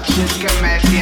Toda 0.00 0.24
esa 0.24 0.90
shit 0.90 0.95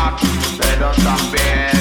March, 0.00 0.22
Spread 0.22 0.80
us 0.80 0.96
some. 1.02 1.79